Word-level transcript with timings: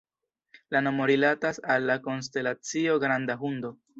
La 0.75 0.79
nomo 0.85 1.05
rilatas 1.11 1.61
al 1.75 1.85
la 1.91 1.99
konstelacio 2.07 2.99
Granda 3.07 3.39
Hundo. 3.45 3.75